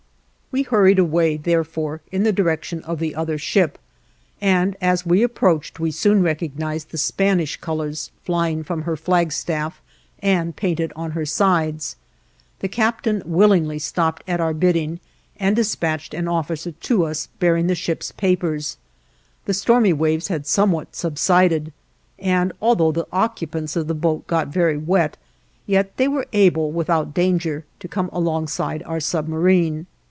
[0.53, 3.79] We hurried away, therefore, in the direction of the other ship,
[4.41, 9.81] and as we approached we soon recognized the Spanish colors flying from her flagstaff
[10.21, 11.95] and painted on her sides.
[12.59, 14.99] The captain willingly stopped at our bidding
[15.39, 18.75] and dispatched an officer to us bearing the ship's papers.
[19.45, 21.71] The stormy waves had somewhat subsided,
[22.19, 25.15] and although the occupants of the boat got very wet,
[25.65, 29.85] yet they were able, without danger, to come alongside our submarine.